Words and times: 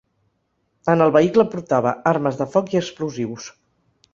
En 0.93 1.03
el 1.05 1.13
vehicle 1.17 1.45
portava 1.51 1.93
armes 2.15 2.41
de 2.43 2.51
foc 2.57 2.75
i 2.77 2.81
explosius. 2.81 3.51